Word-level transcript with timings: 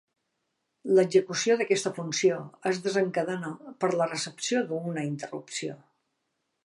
L'execució 0.99 1.57
d'aquesta 1.59 1.91
funció 1.97 2.39
es 2.71 2.79
desencadena 2.87 3.51
per 3.85 3.93
la 4.01 4.09
recepció 4.15 4.65
d'una 4.73 5.05
interrupció. 5.11 5.81